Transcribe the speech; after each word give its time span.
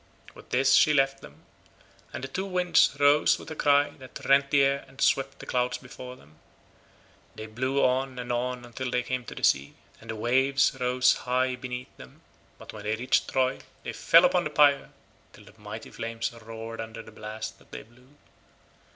With 0.33 0.49
this 0.49 0.73
she 0.73 0.95
left 0.95 1.21
them, 1.21 1.43
and 2.11 2.23
the 2.23 2.27
two 2.27 2.47
winds 2.47 2.95
rose 2.99 3.37
with 3.37 3.51
a 3.51 3.55
cry 3.55 3.91
that 3.99 4.25
rent 4.25 4.49
the 4.49 4.63
air 4.63 4.83
and 4.87 4.99
swept 4.99 5.37
the 5.37 5.45
clouds 5.45 5.77
before 5.77 6.15
them. 6.15 6.39
They 7.35 7.45
blew 7.45 7.83
on 7.85 8.17
and 8.17 8.31
on 8.33 8.65
until 8.65 8.89
they 8.89 9.03
came 9.03 9.25
to 9.25 9.35
the 9.35 9.43
sea, 9.43 9.75
and 9.99 10.09
the 10.09 10.15
waves 10.15 10.75
rose 10.79 11.13
high 11.29 11.55
beneath 11.55 11.95
them, 11.97 12.23
but 12.57 12.73
when 12.73 12.85
they 12.85 12.95
reached 12.95 13.29
Troy 13.29 13.59
they 13.83 13.93
fell 13.93 14.25
upon 14.25 14.43
the 14.43 14.49
pyre 14.49 14.89
till 15.33 15.45
the 15.45 15.53
mighty 15.59 15.91
flames 15.91 16.33
roared 16.33 16.81
under 16.81 17.03
the 17.03 17.11
blast 17.11 17.59
that 17.59 17.69
they 17.71 17.83
blew. 17.83 18.09